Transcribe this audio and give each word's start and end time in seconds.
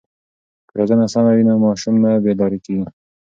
که 0.67 0.73
روزنه 0.79 1.05
سمه 1.13 1.31
وي 1.35 1.43
نو 1.49 1.53
ماشوم 1.65 1.95
نه 2.03 2.11
بې 2.23 2.33
لارې 2.39 2.59
کېږي. 2.65 2.87